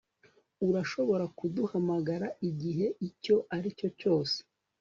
Urashobora 0.67 1.25
kuduhamagara 1.37 2.27
igihe 2.49 2.87
icyo 3.07 3.35
aricyo 3.55 3.87
cyose 3.99 4.37